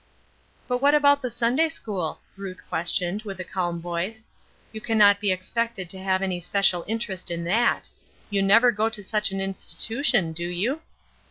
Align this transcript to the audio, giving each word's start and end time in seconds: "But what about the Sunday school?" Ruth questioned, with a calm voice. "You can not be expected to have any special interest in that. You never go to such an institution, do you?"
"But 0.67 0.79
what 0.81 0.95
about 0.95 1.21
the 1.21 1.29
Sunday 1.29 1.69
school?" 1.69 2.21
Ruth 2.35 2.67
questioned, 2.67 3.21
with 3.21 3.39
a 3.39 3.43
calm 3.43 3.79
voice. 3.79 4.27
"You 4.71 4.81
can 4.81 4.97
not 4.97 5.19
be 5.19 5.31
expected 5.31 5.91
to 5.91 6.01
have 6.01 6.23
any 6.23 6.41
special 6.41 6.83
interest 6.87 7.29
in 7.29 7.43
that. 7.43 7.87
You 8.31 8.41
never 8.41 8.71
go 8.71 8.89
to 8.89 9.03
such 9.03 9.29
an 9.31 9.39
institution, 9.39 10.33
do 10.33 10.47
you?" 10.47 10.81